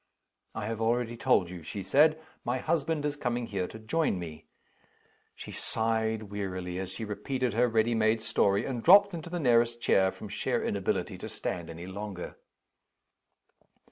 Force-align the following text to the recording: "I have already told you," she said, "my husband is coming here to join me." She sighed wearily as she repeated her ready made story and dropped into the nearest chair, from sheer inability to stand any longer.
"I 0.55 0.65
have 0.65 0.81
already 0.81 1.15
told 1.15 1.51
you," 1.51 1.61
she 1.61 1.83
said, 1.83 2.19
"my 2.43 2.57
husband 2.57 3.05
is 3.05 3.15
coming 3.15 3.45
here 3.45 3.67
to 3.67 3.77
join 3.77 4.17
me." 4.17 4.47
She 5.35 5.51
sighed 5.51 6.23
wearily 6.31 6.79
as 6.79 6.89
she 6.89 7.05
repeated 7.05 7.53
her 7.53 7.67
ready 7.67 7.93
made 7.93 8.19
story 8.23 8.65
and 8.65 8.81
dropped 8.81 9.13
into 9.13 9.29
the 9.29 9.39
nearest 9.39 9.79
chair, 9.79 10.11
from 10.11 10.27
sheer 10.27 10.63
inability 10.65 11.19
to 11.19 11.29
stand 11.29 11.69
any 11.69 11.85
longer. 11.85 12.37